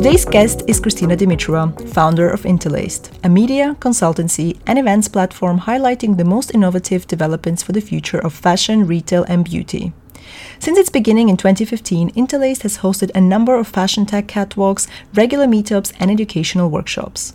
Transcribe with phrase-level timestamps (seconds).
[0.00, 6.16] Today's guest is Christina Dimitrova, founder of Interlaced, a media, consultancy, and events platform highlighting
[6.16, 9.92] the most innovative developments for the future of fashion, retail, and beauty.
[10.58, 15.44] Since its beginning in 2015, Interlaced has hosted a number of fashion tech catwalks, regular
[15.44, 17.34] meetups, and educational workshops.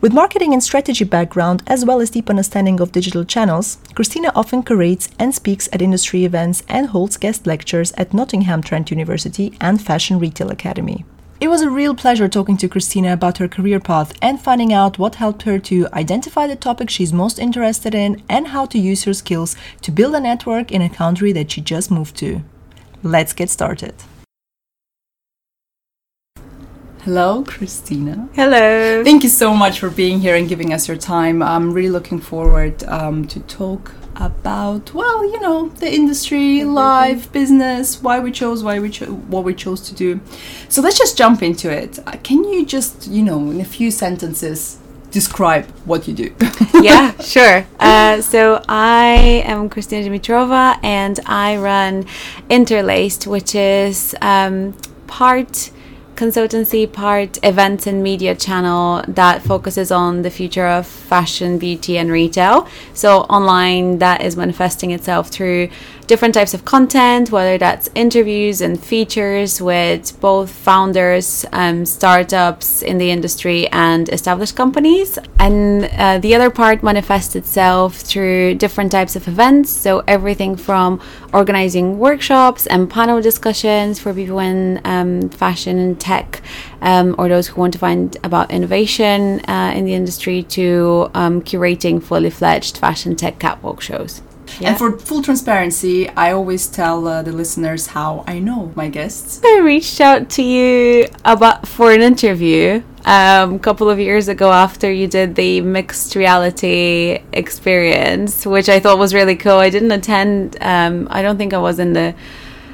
[0.00, 4.62] With marketing and strategy background, as well as deep understanding of digital channels, Christina often
[4.62, 9.82] curates and speaks at industry events and holds guest lectures at Nottingham Trent University and
[9.82, 11.04] Fashion Retail Academy.
[11.38, 14.98] It was a real pleasure talking to Christina about her career path and finding out
[14.98, 19.04] what helped her to identify the topic she's most interested in and how to use
[19.04, 22.40] her skills to build a network in a country that she just moved to.
[23.02, 23.94] Let's get started.
[27.02, 28.30] Hello, Christina.
[28.34, 29.04] Hello.
[29.04, 31.42] Thank you so much for being here and giving us your time.
[31.42, 36.72] I'm really looking forward um, to talk about well you know the industry mm-hmm.
[36.72, 40.20] life business why we chose why we chose what we chose to do.
[40.68, 41.98] So let's just jump into it.
[42.06, 44.78] Uh, can you just you know in a few sentences
[45.10, 46.34] describe what you do?
[46.82, 47.66] Yeah sure.
[47.80, 52.06] Uh, so i am Christina Dimitrova and i run
[52.48, 54.74] interlaced which is um,
[55.06, 55.70] part
[56.16, 62.10] consultancy part events and media channel that focuses on the future of fashion beauty and
[62.10, 62.66] retail.
[62.94, 65.68] So online that is manifesting itself through
[66.06, 72.98] different types of content, whether that's interviews and features with both founders, um, startups in
[72.98, 75.18] the industry, and established companies.
[75.38, 79.70] And uh, the other part manifests itself through different types of events.
[79.70, 81.00] So, everything from
[81.32, 86.42] organizing workshops and panel discussions for people in um, fashion and tech,
[86.80, 91.42] um, or those who want to find about innovation uh, in the industry, to um,
[91.42, 94.22] curating fully fledged fashion tech catwalk shows.
[94.60, 94.70] Yeah.
[94.70, 99.40] And for full transparency, I always tell uh, the listeners how I know my guests.
[99.44, 104.52] I reached out to you about for an interview um, a couple of years ago
[104.52, 109.58] after you did the mixed reality experience, which I thought was really cool.
[109.58, 110.56] I didn't attend.
[110.60, 112.14] Um, I don't think I was in the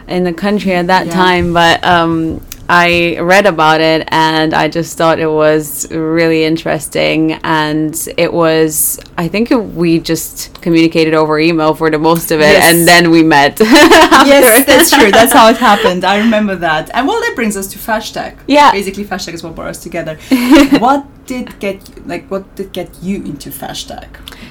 [0.09, 1.13] in the country at that yeah.
[1.13, 7.33] time, but um, I read about it and I just thought it was really interesting.
[7.45, 12.53] And it was, I think we just communicated over email for the most of it
[12.53, 12.75] yes.
[12.75, 13.61] and then we met.
[13.61, 15.11] yes, that's true.
[15.11, 16.05] That's how it happened.
[16.05, 16.91] I remember that.
[16.95, 18.39] And well, that brings us to Fashtag.
[18.47, 18.73] Yeah.
[18.73, 20.17] Basically, Fashtag is what brought us together.
[20.79, 24.09] what did get, like, what did get you into Fashtag?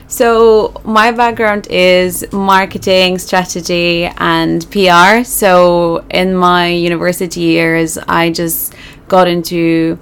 [0.08, 5.24] So, my background is marketing, strategy, and PR.
[5.24, 8.74] So, in my university years, I just
[9.08, 9.98] got into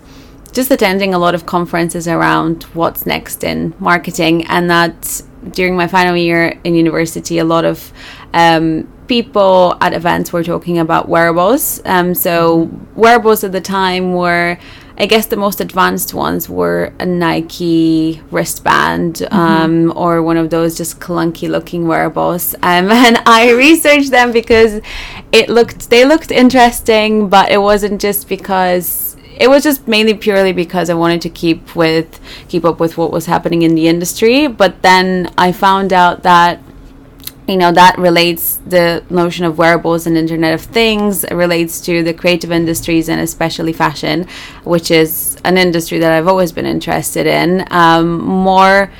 [0.52, 4.46] just attending a lot of conferences around what's next in marketing.
[4.48, 5.22] And that
[5.52, 7.94] during my final year in university, a lot of
[8.34, 11.82] um, people at events were talking about wearables.
[11.86, 14.58] Um, so, wearables at the time were
[15.00, 19.34] I guess the most advanced ones were a Nike wristband mm-hmm.
[19.34, 22.54] um, or one of those just clunky looking wearables.
[22.56, 24.82] Um, and I researched them because
[25.32, 30.52] it looked they looked interesting, but it wasn't just because it was just mainly purely
[30.52, 34.48] because I wanted to keep with keep up with what was happening in the industry.
[34.48, 36.60] But then I found out that
[37.50, 42.04] you know that relates the notion of wearables and internet of things it relates to
[42.04, 44.28] the creative industries and especially fashion
[44.64, 47.66] which is an industry that i've always been interested in.
[47.72, 48.92] Um, more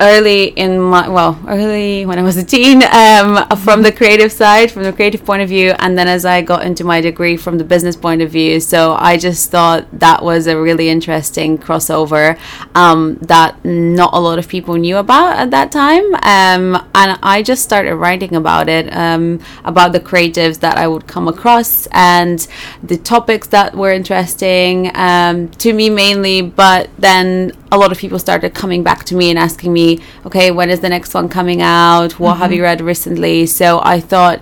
[0.00, 4.70] early in my well early when i was a teen um, from the creative side
[4.70, 7.58] from the creative point of view and then as i got into my degree from
[7.58, 8.60] the business point of view.
[8.60, 12.38] So i just thought that was a really interesting crossover
[12.74, 16.14] um, that not a lot of people knew about at that time.
[16.14, 21.06] Um, and i just started writing about it um, about the creatives that i would
[21.06, 22.46] come across and
[22.82, 28.18] the topics that were interesting um, to me mainly but then a lot of people
[28.18, 31.62] started coming back to me and asking me, okay, when is the next one coming
[31.62, 32.18] out?
[32.18, 32.42] What mm-hmm.
[32.42, 33.46] have you read recently?
[33.46, 34.40] So I thought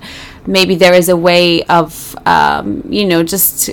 [0.49, 3.71] maybe there is a way of um, you know just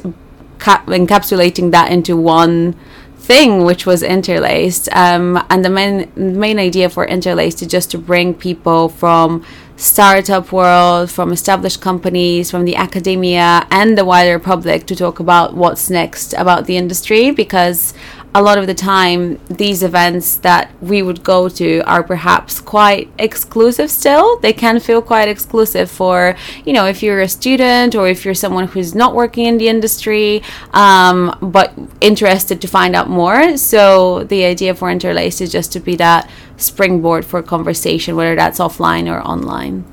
[0.59, 2.75] cap- encapsulating that into one
[3.17, 7.97] thing which was interlaced um, and the main main idea for interlaced is just to
[7.97, 9.43] bring people from
[9.77, 15.55] startup world from established companies from the academia and the wider public to talk about
[15.55, 17.93] what's next about the industry because
[18.35, 23.09] a lot of the time these events that we would go to are perhaps quite
[23.17, 24.37] exclusive still.
[24.39, 26.35] They can feel quite exclusive for
[26.65, 29.69] you know if you're a student or if you're someone who's not working in the
[29.69, 30.43] industry
[30.73, 33.55] um, but interested to find out more.
[33.55, 38.59] So the idea for interlace is just to be that springboard for conversation whether that's
[38.59, 39.85] offline or online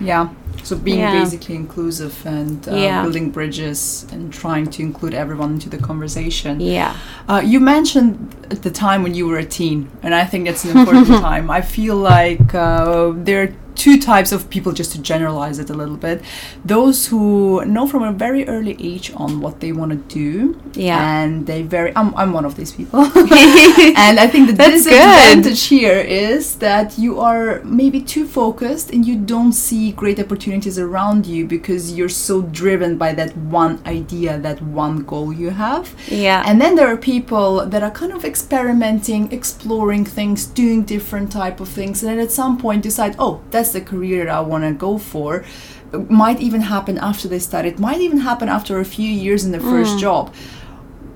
[0.00, 0.28] yeah
[0.64, 1.20] so being Yeah.
[1.20, 3.02] basically inclusive and uh, Yeah.
[3.02, 6.60] building bridges and trying to include everyone into the conversation.
[6.60, 6.92] yeah
[7.28, 8.14] Uh, you mentioned
[8.50, 11.50] at the time when you were a teen, and I think that's an important time.
[11.58, 15.74] I feel like uh, there are two types of people, just to generalize it a
[15.74, 16.22] little bit.
[16.64, 20.98] Those who know from a very early age on what they want to do, Yeah.
[21.22, 21.92] and they very.
[21.96, 23.00] I'm, I'm one of these people,
[23.96, 29.16] and I think the disadvantage here is that you are maybe too focused and you
[29.16, 34.60] don't see great opportunities around you because you're so driven by that one idea, that
[34.62, 35.94] one goal you have.
[36.08, 41.32] yeah And then there are people that are kind of experimenting, exploring things, doing different
[41.32, 44.40] type of things, and then at some point decide, oh, that's the career that I
[44.40, 45.44] want to go for.
[45.92, 47.66] It might even happen after they start.
[47.66, 50.34] It might even happen after a few years in the first job.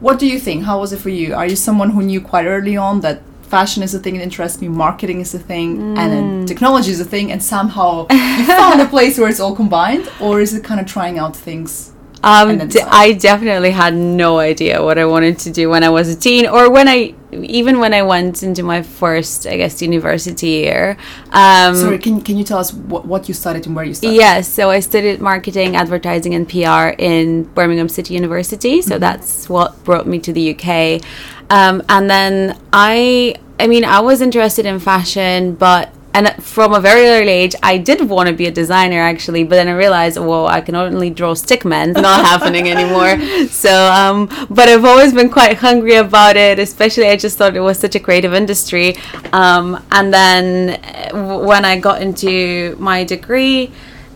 [0.01, 0.65] What do you think?
[0.65, 1.35] How was it for you?
[1.35, 4.61] Are you someone who knew quite early on that fashion is a thing that interests
[4.61, 8.81] me, marketing is a thing, and then technology is a thing, and somehow you found
[8.81, 11.93] a place where it's all combined, or is it kind of trying out things?
[12.23, 12.81] Um, d-.
[12.81, 16.47] I definitely had no idea what I wanted to do when I was a teen,
[16.47, 20.97] or when I, even when I went into my first, I guess, university year.
[21.31, 24.17] Um, Sorry, can, can you tell us what, what you studied and where you studied?
[24.17, 28.83] Yes, so I studied marketing, advertising, and PR in Birmingham City University.
[28.83, 31.03] So that's what brought me to the UK.
[31.51, 36.81] Um, and then I, I mean, I was interested in fashion, but and from a
[36.81, 39.45] very early age, I did want to be a designer actually.
[39.45, 41.95] But then I realized, whoa, I can only draw stickmen.
[41.95, 43.17] Not happening anymore.
[43.67, 46.59] So, um, but I've always been quite hungry about it.
[46.59, 48.97] Especially, I just thought it was such a creative industry.
[49.33, 50.81] Um, and then
[51.11, 53.73] w- when I got into my degree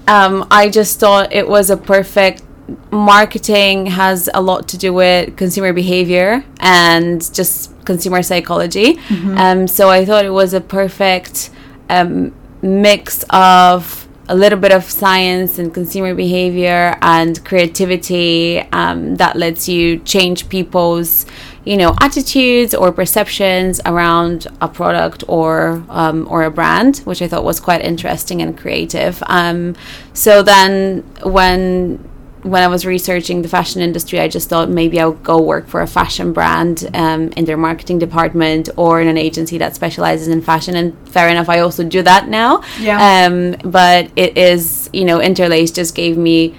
[0.09, 2.43] um, I just thought it was a perfect
[2.91, 8.99] marketing has a lot to do with consumer behavior and just consumer psychology.
[9.39, 11.51] Um, so I thought it was a perfect
[11.91, 12.33] um,
[12.63, 19.69] mix of a little bit of science and consumer behavior and creativity um, that lets
[19.69, 21.27] you change people's
[21.65, 27.29] you know attitudes or perceptions around a product or um, or a brand which i
[27.29, 29.23] thought was quite interesting and creative.
[29.27, 29.75] Um,
[30.15, 32.10] so then when
[32.43, 35.83] when I was researching the fashion industry, I just thought maybe I'll go work for
[35.83, 40.41] a fashion brand um, in their marketing department or in an agency that specializes in
[40.41, 40.75] fashion.
[40.75, 42.63] And fair enough, I also do that now.
[42.79, 43.27] Yeah.
[43.27, 46.55] Um, but it is, you know, Interlace just gave me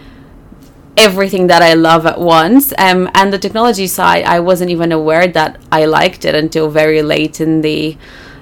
[0.98, 2.74] everything that I love at once.
[2.78, 7.02] Um, and the technology side, I wasn't even aware that I liked it until very
[7.02, 7.98] late in the.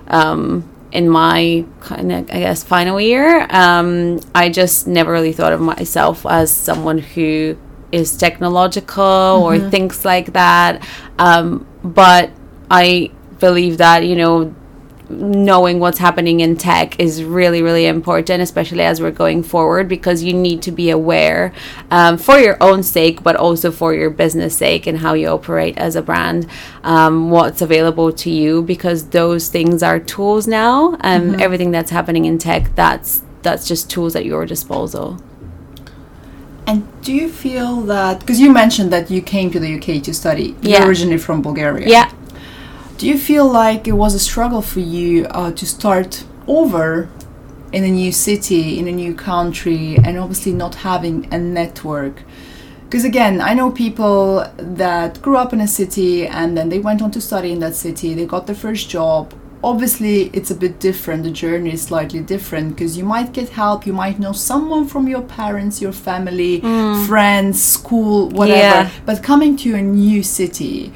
[0.07, 5.53] Um, in my kind of, I guess, final year, um, I just never really thought
[5.53, 7.57] of myself as someone who
[7.91, 10.87] is technological or thinks like that.
[11.17, 12.31] Um, but
[12.69, 14.53] I believe that, you know,
[15.09, 20.21] knowing what's happening in tech is really really important especially as we're going forward because
[20.23, 21.51] you need to be aware
[21.91, 25.75] um, for your own sake but also for your business sake and how you operate
[25.77, 26.45] as a brand
[26.83, 32.25] um, what's available to you because those things are tools now um, everything that's happening
[32.25, 35.17] in tech that's that's just tools at your disposal
[36.67, 40.13] And do you feel that because you mentioned that you came to the UK to
[40.13, 40.79] study, Yeah.
[40.79, 41.87] you're originally from Bulgaria.
[41.87, 42.11] yeah
[42.99, 47.07] Do you feel like it was a struggle for you uh, to start over
[47.71, 52.23] in a new city, in a new country, and obviously not having a network?
[52.83, 57.01] Because again, I know people that grew up in a city and then they went
[57.01, 59.33] on to study in that city, they got their first job.
[59.63, 61.23] Obviously, it's a bit different.
[61.23, 65.07] The journey is slightly different because you might get help, you might know someone from
[65.07, 66.59] your parents, your family,
[67.07, 68.89] friends, school, whatever.
[68.89, 68.91] Yeah.
[69.05, 70.91] But coming to a new city,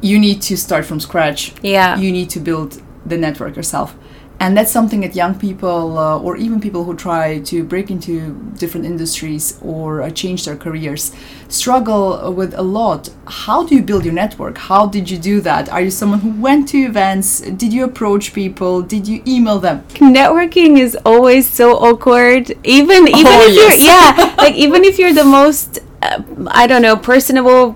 [0.00, 1.52] you need to start from scratch.
[1.62, 1.98] Yeah.
[1.98, 3.94] You need to build the network yourself.
[4.38, 8.34] And that's something that young people uh, or even people who try to break into
[8.58, 11.10] different industries or uh, change their careers
[11.48, 13.08] struggle with a lot.
[13.26, 14.58] How do you build your network?
[14.58, 15.70] How did you do that?
[15.70, 17.40] Are you someone who went to events?
[17.40, 18.82] Did you approach people?
[18.82, 19.84] Did you email them?
[19.94, 22.50] Networking is always so awkward.
[22.62, 23.78] Even even Oh, if yes.
[23.80, 27.74] you're yeah like even if you're the most uh, i don't know personable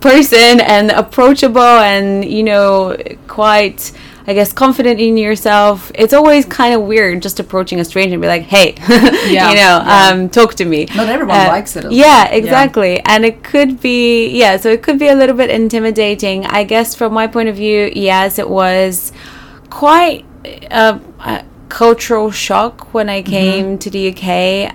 [0.00, 2.96] person and approachable and you know
[3.28, 3.92] quite
[4.26, 8.22] i guess confident in yourself it's always kind of weird just approaching a stranger and
[8.22, 8.74] be like hey
[9.30, 10.08] Yeah, you know yeah.
[10.12, 10.86] um talk to me.
[10.96, 12.38] Not everyone Uh, likes it as yeah well.
[12.38, 13.00] exactly.
[13.04, 16.46] And it could be yeah so it could be a little bit intimidating.
[16.46, 19.12] I guess from my point of view yes it was
[19.68, 20.24] quite
[20.70, 24.26] a, a cultural shock when i came to the uk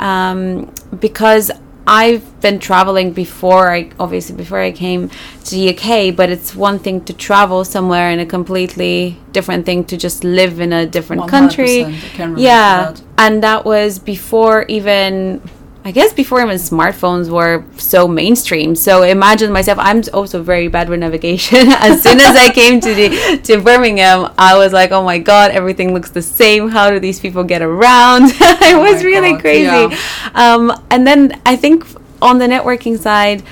[0.01, 1.51] um, because
[1.87, 6.79] I've been traveling before I obviously before I came to the UK, but it's one
[6.79, 11.27] thing to travel somewhere and a completely different thing to just live in a different
[11.27, 11.83] country.
[11.83, 13.01] 100%, I can relate to Yeah, that.
[13.17, 15.41] and that was before even
[15.87, 18.75] I guess before even smartphones were so mainstream.
[18.75, 19.77] So imagine myself.
[19.79, 21.67] I'm also very bad with navigation.
[21.69, 25.51] as soon as I came to the to Birmingham, I was like, "Oh my god,
[25.51, 26.69] everything looks the same.
[26.69, 29.61] How do these people get around?" it Oh was really God, crazy.
[29.63, 29.95] yeah.
[30.33, 31.85] Um, and then I think
[32.19, 33.43] on the networking side,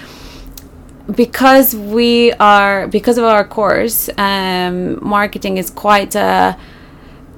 [1.13, 6.57] because we are because of our course, um, marketing is quite a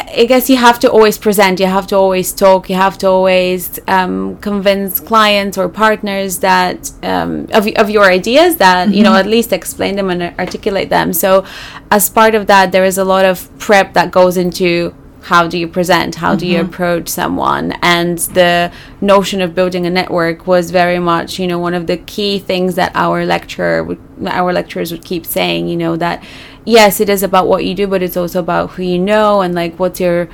[0.08, 3.08] I guess you have to always present, you have to always talk, you have to
[3.08, 9.16] always um, convince clients or partners that um, of, of your ideas that you know
[9.16, 11.12] at least explain them and articulate them.
[11.12, 11.46] So,
[11.92, 14.94] as part of that, there is a lot of prep that goes into
[15.24, 18.72] how do you present, how do you approach someone, and the
[19.02, 22.76] notion of building a network was very much you know one of the key things
[22.76, 25.68] that our lecturer would, our lecturers would keep saying.
[25.68, 26.24] You know that
[26.66, 29.54] yes, it is about what you do, but it's also about who you know and
[29.54, 30.28] like what's your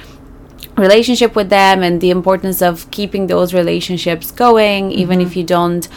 [0.78, 5.88] relationship with them and the importance of keeping those relationships going, even if you don't.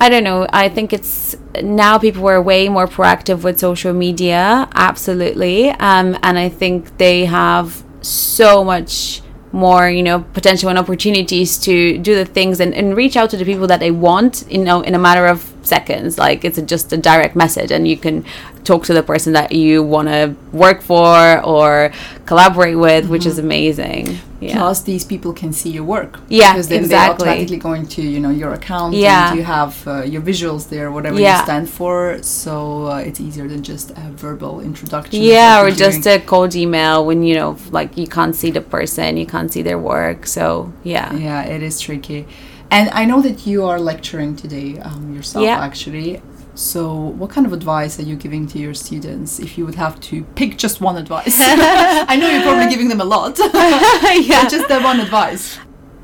[0.00, 0.46] I don't know.
[0.52, 5.70] I think it's now people were way more proactive with social media, absolutely.
[5.70, 11.98] Um, and I think they have so much more, you know, potential and opportunities to
[11.98, 14.82] do the things and, and reach out to the people that they want, you know,
[14.82, 16.18] in a matter of seconds.
[16.18, 18.24] Like it's a, just a direct message, and you can
[18.64, 21.90] talk to the person that you want to work for or
[22.26, 24.18] collaborate with, which is amazing.
[24.40, 24.58] Yeah.
[24.58, 26.20] Plus, these people can see your work.
[26.28, 27.24] Yeah, because then exactly.
[27.24, 28.94] they're automatically going to you know your account.
[28.94, 29.30] Yeah.
[29.30, 31.38] and you have uh, your visuals there, whatever Yeah.
[31.38, 32.22] you stand for.
[32.22, 35.22] So uh, it's easier than just a verbal introduction.
[35.22, 39.16] yeah, or just a cold email when you know, like you can't see the person,
[39.16, 40.26] you can't see their work.
[40.26, 42.26] So yeah, Yeah, it is tricky.
[42.70, 45.58] And I know that you are lecturing today um, yourself, Yeah.
[45.58, 46.20] actually.
[46.54, 50.00] So, what kind of advice are you giving to your students if you would have
[50.10, 51.36] to pick just one advice?
[51.40, 54.48] I know you're probably giving them a lot, yeah.
[54.48, 55.58] just that one advice.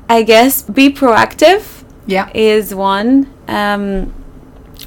[0.09, 1.83] I guess be proactive.
[2.07, 2.29] Yeah.
[2.35, 4.13] is one um,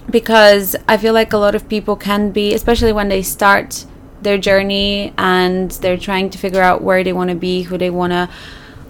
[0.09, 3.85] because I feel like a lot of people can be, especially when they start
[4.23, 7.91] their journey and they're trying to figure out where they want to be, who they
[7.91, 8.29] want to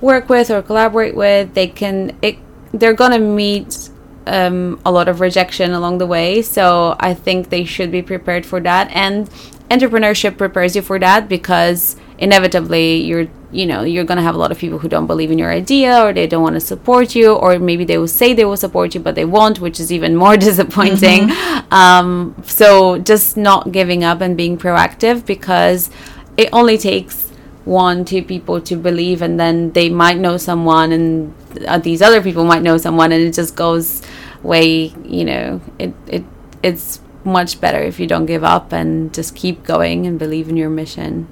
[0.00, 1.54] work with or collaborate with.
[1.54, 2.38] They can it,
[2.72, 3.90] they're gonna meet
[4.26, 6.42] um, a lot of rejection along the way.
[6.42, 8.90] So I think they should be prepared for that.
[8.92, 9.28] And
[9.70, 14.50] entrepreneurship prepares you for that because inevitably you're you know you're gonna have a lot
[14.50, 17.32] of people who don't believe in your idea or they don't want to support you
[17.32, 20.16] or maybe they will say they will support you but they won't which is even
[20.16, 21.30] more disappointing
[21.70, 25.90] um, so just not giving up and being proactive because
[26.36, 27.27] it only takes
[27.68, 31.34] one two people to believe and then they might know someone and
[31.66, 34.00] uh, these other people might know someone and it just goes
[34.42, 36.24] way you know it, it
[36.62, 40.56] it's much better if you don't give up and just keep going and believe in
[40.56, 41.28] your mission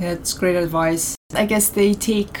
[0.00, 1.14] Yeah, it's great advice.
[1.34, 2.40] I guess they take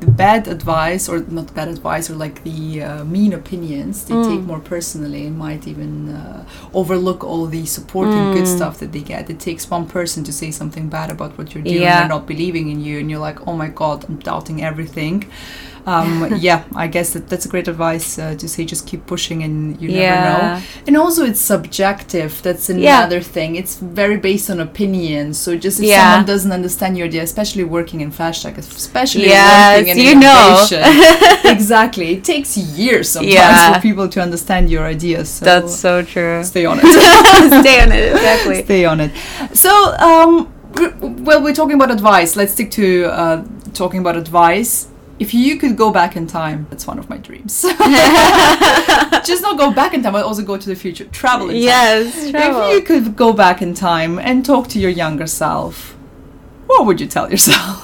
[0.00, 4.40] the bad advice, or not bad advice, or like the uh, mean opinions, they take
[4.42, 9.30] more personally and might even uh, overlook all the supporting good stuff that they get.
[9.30, 12.00] It takes one person to say something bad about what you're doing, Yeah.
[12.00, 15.24] they're not believing in you, and you're like, oh my god, I'm doubting everything.
[15.86, 19.42] Um, yeah, I guess that that's a great advice uh, to say just keep pushing
[19.42, 20.24] and you never Yeah.
[20.28, 20.62] know.
[20.86, 22.40] And also, it's subjective.
[22.42, 22.98] That's Yeah.
[23.00, 23.56] another thing.
[23.56, 25.34] It's very based on opinion.
[25.34, 26.00] So just if Yeah.
[26.00, 30.66] someone doesn't understand your idea, especially working in tech, especially Yes, working in you know.
[31.44, 32.12] exactly.
[32.12, 33.74] It takes years sometimes Yeah.
[33.74, 35.28] for people to understand your ideas.
[35.28, 36.86] So that's so true stay on it.
[37.64, 39.10] stay on it exactly stay on it.
[39.54, 40.48] So, um,
[41.24, 42.36] well, we're talking about advice.
[42.36, 43.42] Let's stick to uh,
[43.74, 44.86] talking about advice.
[45.18, 47.62] If you could go back in time, that's one of my dreams.
[49.24, 51.06] Just not go back in time, but also go to the future.
[51.06, 51.62] Travel in time.
[51.62, 52.62] yes travel.
[52.62, 55.96] If you could go back in time and talk to your younger self,
[56.66, 57.82] what would you tell yourself?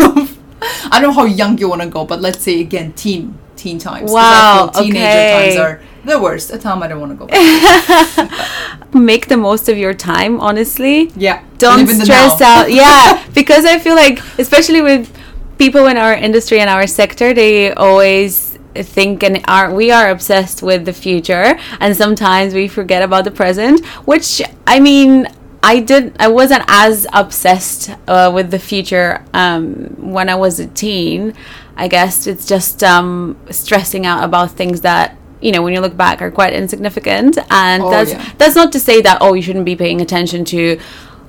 [0.90, 3.78] I don't know how young you want to go, but let's say again, teen teen
[3.78, 4.12] times.
[4.12, 5.54] Wow, teenager okay.
[5.54, 6.52] times are the worst.
[6.52, 8.94] A time I don't want to go back.
[8.94, 11.10] Make the most of your time, honestly.
[11.16, 11.42] yeah.
[11.58, 15.10] don't Live in the stress out yeah because i feel like especially with
[15.58, 20.62] people in our industry and our sector they always think and are we are obsessed
[20.62, 25.28] with the future and sometimes we forget about the present which i mean
[25.62, 29.64] i did i wasn't as obsessed uh, with the future um,
[29.99, 31.32] when i was a teen
[31.76, 35.96] i guess it's just um, stressing out about things that you know when you look
[35.96, 38.32] back are quite insignificant and Oh, that's yeah.
[38.38, 40.80] that's not to say that oh you shouldn't be paying attention to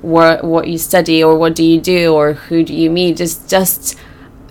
[0.01, 3.47] what what you study or what do you do or who do you meet just
[3.49, 3.97] just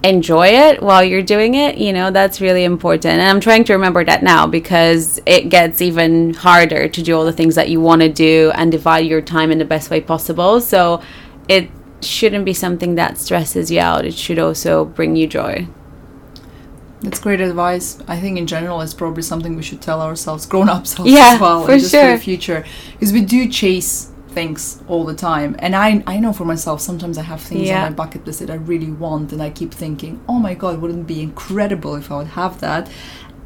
[0.04, 3.14] enjoy it while you're doing it you know that's really important.
[3.14, 7.24] And i'm trying to remember that now because it gets even harder to do all
[7.24, 10.00] the things that you want to do and divide your time in the best way
[10.00, 10.60] possible.
[10.60, 11.02] So
[11.48, 11.70] it
[12.02, 14.04] shouldn't be something that stresses you out.
[14.04, 15.66] It should also bring you joy.
[17.00, 17.98] That's great advice.
[18.08, 21.40] I think in general, it's probably something we should tell ourselves, grown ups, Yeah, as
[21.40, 25.50] well, for just for the future, because we do chase things all the time.
[25.64, 27.78] And I, I know for myself, sometimes I have things Yeah.
[27.84, 30.74] on my bucket list that I really want, and I keep thinking, oh my god,
[30.80, 32.82] wouldn't it be incredible if I would have that?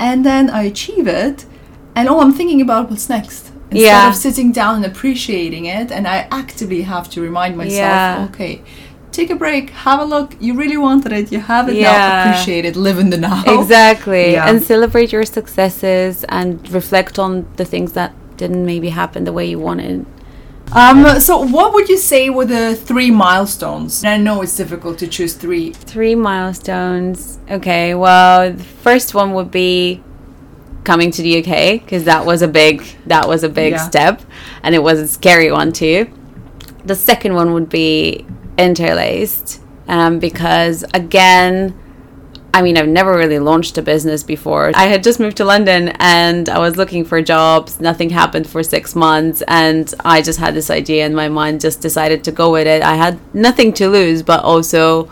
[0.09, 1.37] And then I achieve it,
[1.97, 3.43] and oh, I'm thinking about what's next.
[3.71, 4.09] Instead Yeah.
[4.09, 8.29] of sitting down and appreciating it, and I actively have to remind myself, Yeah.
[8.31, 8.55] okay,
[9.19, 10.29] take a break, have a look.
[10.47, 11.81] You really wanted it, you have it now.
[11.81, 12.31] Yeah.
[12.31, 13.43] Appreciate it, live in the now.
[13.61, 14.49] exactly Yeah.
[14.49, 17.31] and celebrate your successes and reflect on
[17.61, 18.11] the things that
[18.43, 20.07] didn't maybe happen the way you wanted
[20.73, 24.05] Um, so what would you say were the three milestones?
[24.05, 25.73] And I know it's difficult to choose three.
[25.73, 27.39] Three milestones.
[27.51, 30.03] Okay, well, the first one would be
[30.85, 33.89] coming to the UK because that was a big that was a big Yeah.
[33.89, 34.23] step,
[34.63, 36.11] and it was a scary one too.
[36.85, 38.27] The second one would be
[38.59, 41.75] interlaced um, because again.
[42.59, 44.73] I mean, I've never really launched a business before.
[44.75, 47.81] I had just moved to London and I was looking for jobs.
[47.81, 49.45] Nothing happened for six months.
[49.47, 52.83] And I just had this idea in my mind, just decided to go with it.
[52.83, 55.09] I had nothing to lose, but also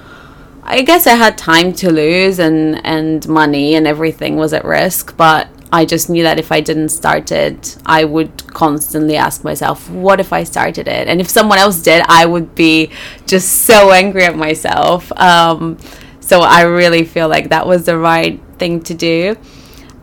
[0.64, 5.16] I guess I had time to lose and and money and everything was at risk,
[5.16, 9.88] but I just knew that if I didn't start it, I would constantly ask myself,
[9.90, 11.06] what if I started it?
[11.06, 12.90] And if someone else did, I would be
[13.26, 15.12] just so angry at myself.
[15.12, 15.78] Um,
[16.26, 19.36] so I really feel like that was the right thing to do.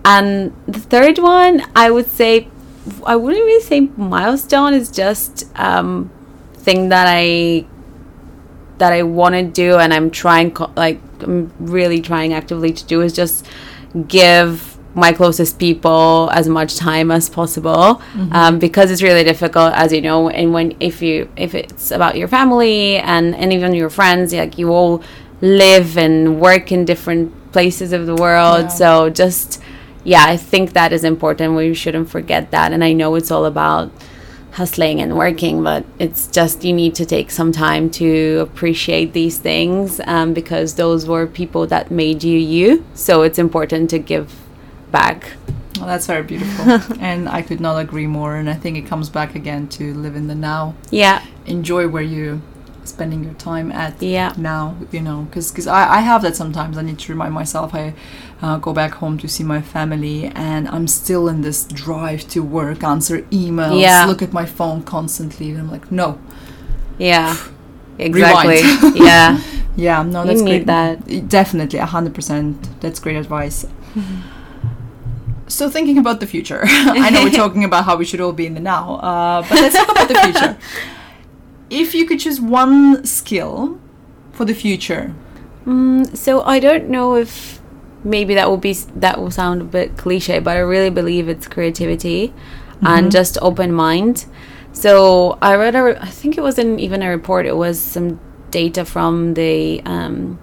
[0.06, 2.48] And the third one, I would say,
[3.06, 6.10] I wouldn't really say milestone is just um,
[6.54, 7.66] thing that I
[8.78, 13.02] that I want to do and I'm trying like I'm really trying actively to do
[13.02, 13.46] is just
[14.08, 19.92] give my closest people as much time as possible um, because it's really difficult as
[19.92, 23.90] you know and when if you if it's about your family and and even your
[23.90, 25.04] friends like you all
[25.44, 28.68] live and work in different places of the world Yeah.
[28.70, 29.62] so just
[30.04, 33.46] yeah I think that is important we shouldn't forget that and I know it's all
[33.46, 33.92] about
[34.54, 39.40] hustling and working, but it's just you need to take some time to appreciate these
[39.40, 42.86] things um, because those were people that made you you.
[42.94, 44.32] So it's important to give
[44.92, 45.32] back.
[45.78, 46.98] Well, that's very beautiful.
[47.00, 48.36] and I could not agree more.
[48.36, 50.76] And I think it comes back again to live in the now.
[50.92, 52.42] Yeah, Enjoy where you
[52.86, 54.34] spending your time at Yeah.
[54.38, 56.78] now, you know, because because I, I have that sometimes.
[56.78, 57.74] I need to remind myself.
[57.74, 57.94] I
[58.42, 62.42] uh, go back home to see my family and I'm still in this drive to
[62.44, 64.06] work, answer emails, Yeah.
[64.06, 65.52] look at my phone constantly.
[65.52, 66.18] And I'm like, no,
[66.98, 67.36] yeah,
[67.98, 68.62] exactly.
[68.96, 69.40] Yeah,
[69.76, 70.66] Yeah, no, You that's need great.
[70.68, 71.30] that.
[71.30, 72.56] Definitely, hundred percent.
[72.82, 73.66] That's great advice.
[75.48, 78.46] So thinking about the future, I know we're talking about how we should all be
[78.46, 80.58] in the now, uh, but let's talk about the future.
[81.74, 83.80] If you could choose one skill
[84.32, 85.14] for the future,
[85.66, 87.62] Mm, so I don't know if
[88.04, 91.48] maybe that will be that will sound a bit cliche, but I really believe it's
[91.48, 92.34] creativity
[92.82, 94.26] and just open mind.
[94.74, 97.46] So I read a, re- I think it wasn't even a report.
[97.46, 98.20] It was some
[98.52, 100.38] data from the um,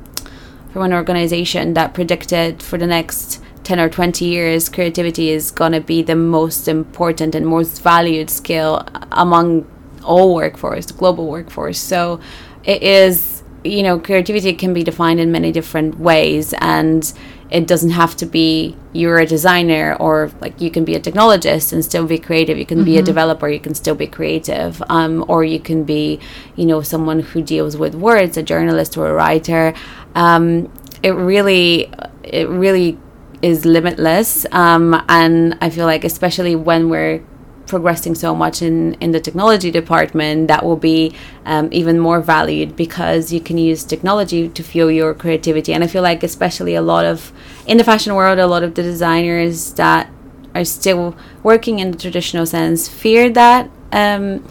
[0.72, 5.72] from an organization that predicted for the next 10 or 20 years creativity is going
[5.72, 9.66] to be the most important and most valued skill among
[10.02, 11.78] all workforce the global workforce.
[11.78, 12.20] So
[12.64, 17.12] it is you know creativity can be defined in many different ways and
[17.50, 21.72] it doesn't have to be you're a designer or like you can be a technologist
[21.72, 22.56] and still be creative.
[22.56, 26.20] You can be a developer you can still be creative um, or you can be
[26.56, 29.74] you know someone who deals with words a journalist or a writer.
[30.14, 31.90] Um, it really
[32.22, 32.98] it really
[33.42, 37.22] is limitless um, and i feel like especially when we're
[37.70, 41.14] progressing so much in in the technology department that will be
[41.46, 45.72] um, even more valued because you can use technology to fuel your creativity.
[45.72, 47.33] And i feel like especially a lot of
[47.66, 50.11] in the fashion world a lot of the designers that
[50.56, 51.14] are still
[51.50, 54.42] working in the traditional sense fear that um,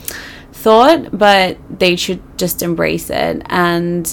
[0.66, 3.36] thought but they should just embrace it.
[3.68, 4.04] And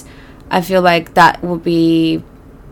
[0.57, 2.21] i feel like that will be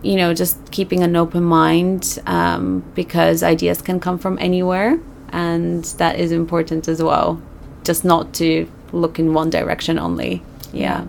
[0.02, 4.92] you know just keeping an open mind um, because ideas can come from anywhere
[5.36, 7.40] and that is important as well.
[7.84, 10.42] Just not to look in one direction only.
[10.72, 11.04] Yeah.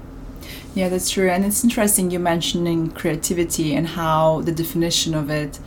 [0.75, 1.29] Yeah that's true.
[1.29, 5.59] And it's interesting you mentioning creativity and how the definition of it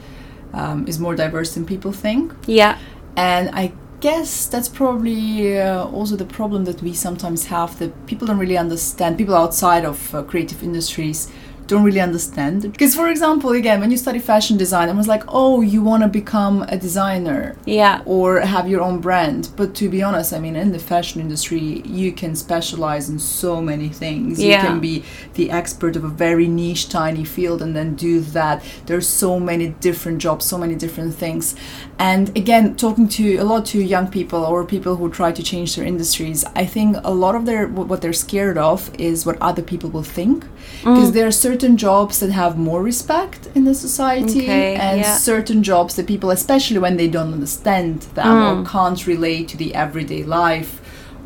[0.52, 2.34] um, is more diverse than people think.
[2.46, 2.78] Yeah.
[3.16, 8.26] And i guess that's probably uh, also the problem that we sometimes have that people
[8.26, 11.30] don't really understand people outside of uh, creative industries
[11.70, 12.62] don't really understand.
[12.62, 16.02] Because, for example, again, when you study fashion design, I was like, oh, you want
[16.02, 17.56] to become a designer.
[17.64, 18.02] Yeah.
[18.04, 19.50] Or have your own brand.
[19.56, 23.62] But to be honest, I mean, in the fashion industry, you can specialize in so
[23.62, 24.42] many things.
[24.42, 24.62] Yeah.
[24.62, 25.04] You can be
[25.34, 28.64] the expert of a very niche, tiny field and then do that.
[28.86, 31.54] There's so many different jobs, so many different things.
[32.00, 35.76] And again, talking to a lot to young people or people who try to change
[35.76, 39.62] their industries, I think a lot of their what they're scared of is what other
[39.62, 40.44] people will think.
[40.80, 41.14] Because mm.
[41.14, 45.16] there are certain jobs that have more respect in the society okay, and yeah.
[45.16, 48.62] certain jobs that people, especially when they don't understand them mm.
[48.62, 50.80] or can't relate to the everyday life,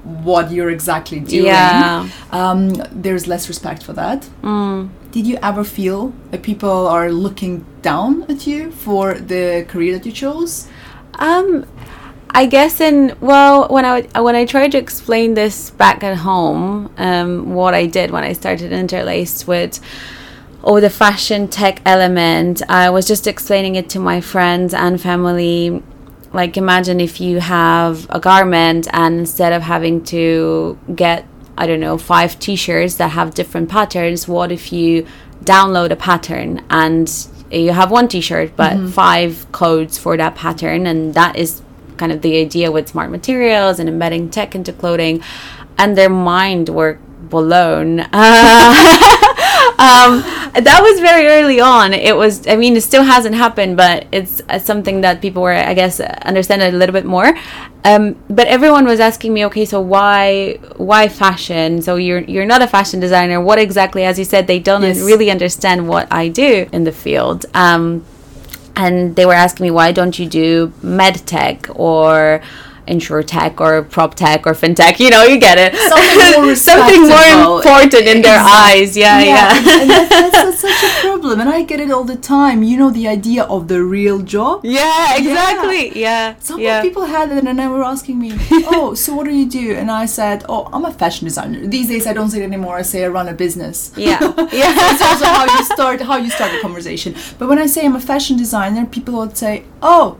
[0.05, 1.47] what you're exactly doing.
[1.47, 2.09] Yeah.
[2.31, 4.29] Um, there's less respect for that.
[4.43, 4.91] Mm.
[5.13, 10.05] Did you ever feel that people are looking down at you for the career that
[10.05, 10.69] you chose?
[11.15, 11.67] Um,
[12.31, 16.93] I guess in well when I when I tried to explain this back at home,
[16.99, 19.79] um, what I did when I started interlaced with
[20.65, 25.83] oh the fashion tech element, I was just explaining it to my friends and family.
[26.33, 31.79] Like imagine if you have a garment and instead of having to get I don't
[31.79, 35.07] know five t-shirts that have different patterns, what if you
[35.45, 37.09] download a pattern and
[37.51, 38.89] you have one t-shirt but mm-hmm.
[38.89, 41.63] five codes for that pattern and that is
[41.97, 45.23] kind of the idea with smart materials and embedding tech into clothing,
[45.79, 48.01] and their mind were blown.
[48.01, 48.75] Uh,
[49.79, 51.93] um, that was very early on.
[51.93, 55.53] It was, I mean, it still hasn't happened, but it's uh, something that people were,
[55.53, 57.37] I guess, understand a little bit more.
[57.85, 61.83] Um, but everyone was asking me, okay, so why, why fashion?
[61.83, 63.41] So you're you're not a fashion designer.
[63.41, 64.05] What exactly?
[64.05, 65.01] As you said, they don't yes.
[65.01, 67.47] really understand what I do in the field.
[67.53, 68.05] Um,
[68.77, 72.43] and they were asking me why don't you do med tech or
[72.87, 75.75] insure tech or prop tech or fintech you know you get it.
[75.77, 78.97] Something more, something more important in their eyes.
[78.97, 79.81] Yeah yeah, yeah.
[79.81, 82.63] and that's, that's, such a problem and i get it all the time.
[82.63, 84.65] You know the idea of the real job?
[84.65, 85.89] Yeah exactly.
[85.89, 86.35] Yeah, yeah.
[86.39, 86.83] some yeah.
[86.83, 89.75] people had it and they were asking me oh so what do you do?
[89.75, 91.67] And i said oh i'm a fashion designer.
[91.67, 92.77] These days i don't say it anymore.
[92.77, 93.93] I say i run a business.
[93.97, 94.21] Yeah
[94.53, 94.73] yeah.
[94.75, 97.15] That's also how you start how you start a conversation.
[97.39, 100.19] But when i say i'm a fashion designer people would say oh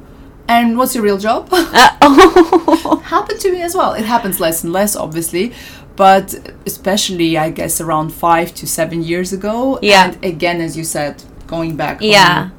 [0.49, 1.49] and what's your real job?
[1.53, 3.03] Uh, oh.
[3.05, 3.95] Happened to me as well.
[3.95, 5.53] It happens less and less, obviously,
[5.97, 6.35] but
[6.67, 9.79] especially, I guess, around five to seven years ago.
[9.83, 10.07] Yeah.
[10.13, 11.99] And again, as you said, going back.
[12.01, 12.51] Yeah.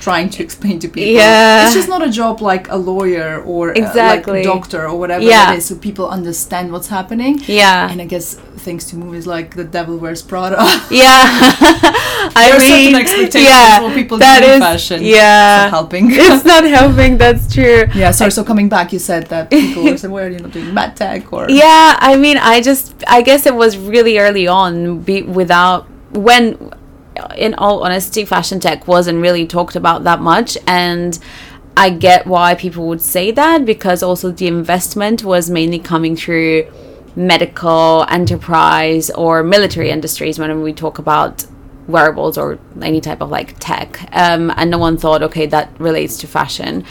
[0.00, 1.12] Trying to explain to people.
[1.12, 1.66] Yeah.
[1.66, 4.32] It's just not a job like a lawyer or exactly.
[4.32, 5.52] uh, like a doctor or whatever yeah.
[5.52, 7.40] it is, so people understand what's happening.
[7.46, 7.88] Yeah.
[7.90, 10.56] And I guess things to movies like The Devil Wears Prada.
[10.90, 11.06] Yeah.
[12.36, 15.02] I there mean, certain expectations yeah, what people that in fashion.
[15.02, 15.64] Yeah.
[15.64, 16.10] It's not helping.
[16.10, 17.84] it's not helping, that's true.
[17.94, 20.52] Yeah, sorry, so coming back, you said that people were saying, why are you not
[20.52, 21.48] doing med tech or...
[21.48, 26.72] Yeah, I mean, I just, I guess it was really early on be, without, when
[27.36, 30.56] in all honesty, fashion tech wasn't really talked about that much.
[30.66, 31.18] And
[31.76, 36.70] I get why people would say that because also the investment was mainly coming through
[37.16, 41.44] medical enterprise or military industries when we talk about
[41.86, 44.00] wearables or any type of like tech.
[44.12, 46.84] Um, and no one thought, okay, that relates to fashion.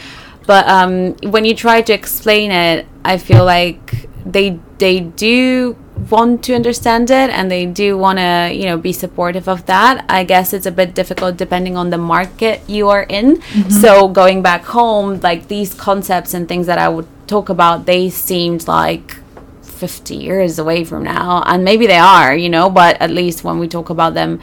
[0.45, 5.77] But um, when you try to explain it, I feel like they they do
[6.09, 10.05] want to understand it and they do want to you know be supportive of that
[10.09, 13.69] i guess it's a bit difficult depending on the market you are in mm-hmm.
[13.69, 18.09] so going back home like these concepts and things that i would talk about they
[18.09, 19.17] seemed like
[19.61, 23.59] 50 years away from now and maybe they are you know but at least when
[23.59, 24.39] we talk about them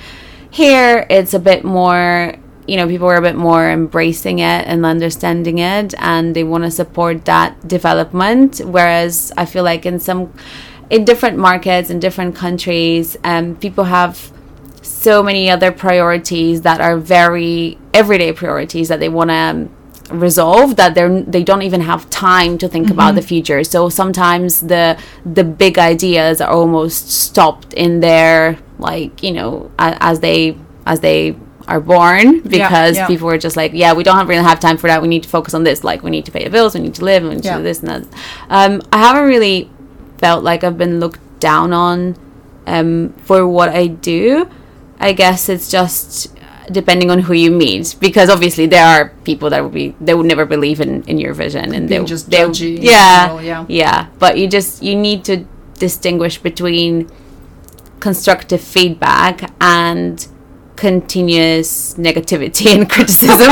[0.51, 2.35] here it's a bit more
[2.67, 6.65] you know people are a bit more embracing it and understanding it and they want
[6.65, 10.33] to support that development whereas i feel like in some
[10.91, 14.33] in different markets in different countries um, people have
[14.83, 19.69] so many other priorities that are very everyday priorities that they want to
[20.11, 23.65] resolve that they're they don't even have time to think about the future.
[23.65, 29.97] So sometimes the the big ideas are almost stopped in their like you know a,
[30.01, 33.09] as they as they are born because yeah.
[33.09, 35.03] people are just like yeah we don't have, really have time for that.
[35.03, 35.83] We need to focus on this.
[35.83, 36.75] Like we need to pay the bills.
[36.75, 37.25] We need to live.
[37.25, 37.57] We need to Yeah.
[37.57, 38.03] do this and that.
[38.49, 39.71] Um, i haven't really
[40.19, 42.17] felt like i've been looked down on
[42.67, 44.49] um, for what i do
[44.99, 46.35] i guess it's just
[46.73, 50.27] depending on who you meet because obviously there are people that would be they would
[50.27, 53.65] never believe in in your vision and Being they just they- judgy yeah general, yeah.
[53.69, 55.45] yeah but you just you need to
[55.79, 57.09] distinguish between
[58.01, 60.27] constructive feedback and
[60.75, 63.49] continuous negativity and criticism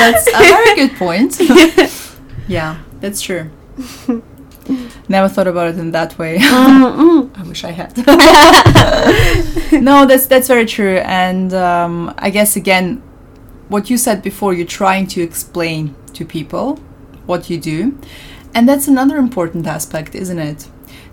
[0.00, 1.38] That's a very good point.
[2.48, 3.50] yeah, that's true.
[5.08, 6.38] Never thought about it in that way.
[6.40, 7.96] I wish I had.
[9.82, 13.02] no, that's that's very true, and um, I guess again,
[13.68, 16.76] what you said before, you're trying to explain to people
[17.26, 17.98] what you do,
[18.54, 20.68] and that's another important aspect, isn't it?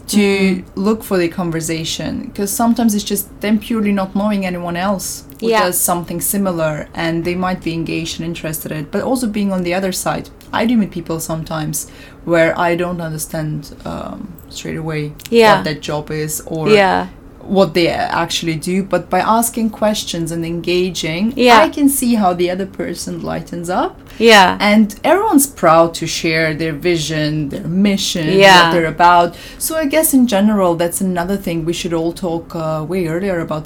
[0.07, 5.25] To look for the conversation, because sometimes it's just them purely not knowing anyone else
[5.41, 5.63] who Yeah.
[5.63, 9.51] does something similar, and they might be engaged and interested in it, but also being
[9.51, 10.29] on the other side.
[10.53, 11.87] I do meet people sometimes
[12.23, 15.55] where I don't understand um, straight away Yeah.
[15.55, 17.07] what that job is or yeah
[17.47, 21.59] what they actually do, but by asking questions and engaging, Yeah.
[21.65, 23.93] I can see how the other person lightens up.
[24.19, 28.47] yeah And everyone's proud to share their vision, their mission, Yeah.
[28.59, 29.29] what they're about.
[29.65, 33.37] So I guess in general, that's another thing we should all talk uh, way earlier
[33.47, 33.65] about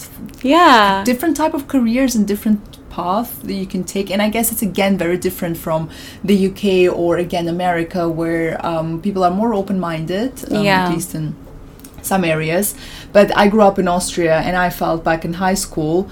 [0.55, 4.47] yeah different type of careers and different path that you can take and i guess
[4.53, 5.81] it's again very different from
[6.29, 6.63] the uk
[7.01, 10.87] or again america where um, people are more open-minded um, Yeah.
[10.87, 11.25] at least in
[12.05, 12.75] some areas
[13.13, 16.03] but i grew up in austria and i felt back in high school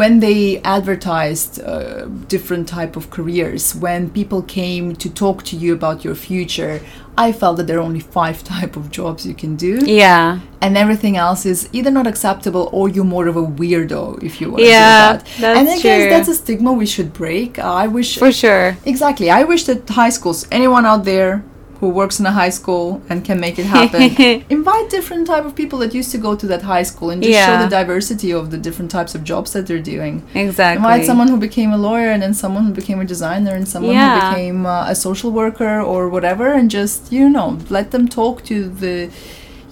[0.00, 5.72] when they advertised uh, different type of careers when people came to talk to you
[5.72, 6.80] about your future
[7.18, 10.76] i felt that there are only five type of jobs you can do yeah and
[10.76, 14.60] everything else is either not acceptable or you're more of a weirdo if you want
[14.60, 15.24] to Yeah, do that.
[15.40, 15.82] that's and I true.
[15.82, 17.58] guess that's a stigma we should break.
[17.58, 19.28] I wish for sure exactly.
[19.28, 21.42] I wish that high schools, anyone out there
[21.82, 24.02] who works in a high school and can make it happen,
[24.58, 27.34] invite different type of people that used to go to that high school and just
[27.46, 30.14] show the diversity of the different types of jobs that they're doing.
[30.46, 33.66] exactly Invite someone who became a lawyer and then someone who became a designer and
[33.74, 34.12] someone Yeah.
[34.12, 38.34] who became uh, a social worker or whatever and just you know let them talk
[38.50, 39.10] to the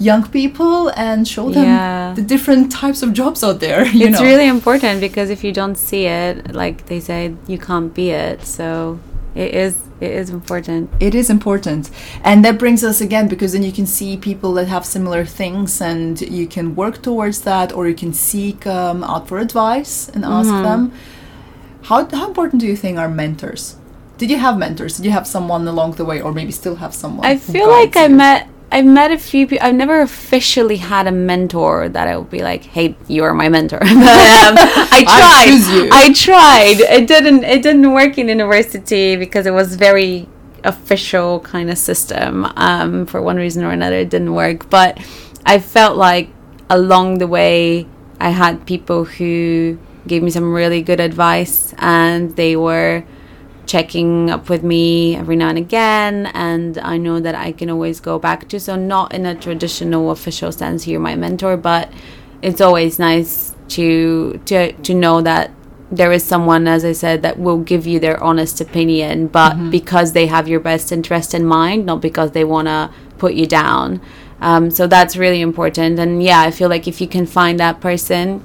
[0.08, 2.12] young people and show them Yeah.
[2.18, 5.52] the different types of jobs out there you it's know really important because if you
[5.60, 7.20] don't see it like they say
[7.52, 8.98] you can't be it so
[9.34, 10.90] it is it is important.
[10.98, 11.90] It is important.
[12.24, 15.80] And that brings us again because then you can see people that have similar things
[15.80, 20.24] and you can work towards that or you can seek um, out for advice and
[20.24, 20.62] ask Mm-hmm.
[20.62, 20.92] them.
[21.82, 23.76] How, how important do you think are mentors?
[24.18, 24.96] Did you have mentors?
[24.96, 27.92] Did you have someone along the way or maybe still have someone I feel like
[27.92, 28.16] guides I you?
[28.16, 29.66] met I met a few people.
[29.66, 33.48] I've never officially had a mentor that I would be like, "Hey, you are my
[33.48, 34.54] mentor." but, um,
[34.92, 35.74] I tried.
[35.74, 35.88] you.
[35.92, 36.80] I tried.
[36.80, 37.44] It didn't.
[37.44, 40.28] It didn't work in university because it was very
[40.62, 42.46] official kind of system.
[42.56, 44.70] Um, for one reason or another, it didn't work.
[44.70, 44.98] But
[45.44, 46.28] I felt like
[46.68, 47.86] along the way,
[48.20, 53.04] I had people who gave me some really good advice, and they were
[53.70, 58.00] checking up with me every now and again and i know that i can always
[58.00, 61.88] go back to so not in a traditional official sense you're my mentor but
[62.42, 65.52] it's always nice to to to know that
[65.88, 70.14] there is someone as i said that will give you their honest opinion but because
[70.14, 74.00] they have your best interest in mind not because they want to put you down.
[74.40, 77.78] Um, so that's really important and yeah i feel like if you can find that
[77.80, 78.42] person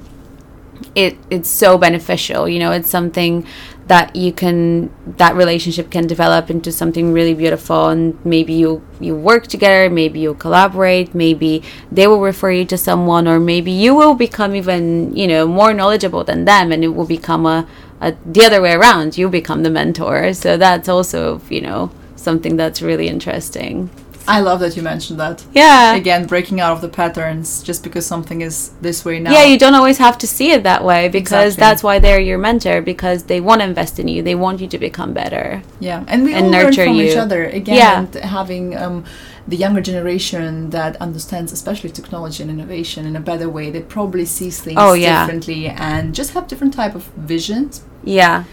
[0.94, 3.46] it it's so beneficial you know it's something
[3.86, 7.88] that you can that relationship can develop into something really beautiful.
[7.88, 12.78] And maybe you you work together maybe you collaborate maybe they will refer you to
[12.78, 16.88] someone or maybe you will become even you know more knowledgeable than them and it
[16.88, 17.66] will become a,
[18.00, 19.16] a the other way around.
[19.16, 20.32] You become the mentor.
[20.32, 23.90] So that's also you know something that's really interesting
[24.28, 28.04] i love that you mentioned that yeah again breaking out of the patterns just because
[28.06, 31.08] something is this way now Yeah, you don't always have to see it that way
[31.08, 31.60] because Exactly.
[31.60, 34.22] that's why they're your mentor because they want to invest in you.
[34.22, 35.62] They want you to become better.
[35.80, 37.76] Yeah, and we and all learn from each other again.
[37.76, 37.98] Yeah.
[38.00, 39.04] And having um,
[39.46, 44.24] the younger generation that understands, especially technology and innovation, in a better way, they probably
[44.24, 45.24] sees things Oh, yeah.
[45.24, 47.84] differently and just have different type of visions.
[48.04, 48.44] Yeah.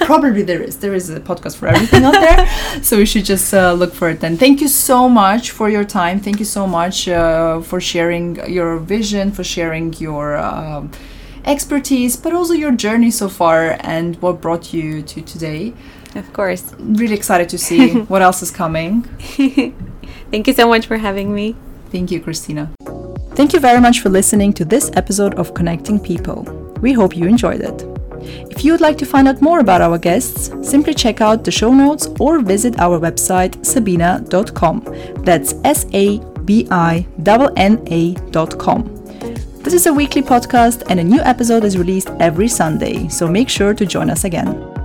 [0.07, 0.79] Probably there is.
[0.79, 2.83] There is a podcast for everything out there.
[2.83, 4.37] So we should just uh, look for it then.
[4.37, 6.21] Thank you so much for your time.
[6.21, 10.37] Thank you so much uh, for sharing your vision, for sharing your.
[10.37, 10.91] um
[11.45, 15.73] expertise, but also your journey so far and what brought you to today.
[16.15, 16.75] Of course.
[16.79, 19.03] Really excited to see what else is coming.
[20.31, 21.57] Thank you so much for having me.
[21.91, 22.71] Thank you, Christina.
[23.41, 26.43] Thank you very much for listening to this episode of Connecting People.
[26.83, 27.83] We hope you enjoyed it.
[28.51, 31.51] If you would like to find out more about our guests, simply check out the
[31.51, 34.85] show notes or visit our website sabina.com.
[35.25, 37.07] That's S A B I
[37.57, 38.85] N A.com.
[39.63, 43.49] This is a weekly podcast, and a new episode is released every Sunday, so make
[43.49, 44.80] sure to join us again.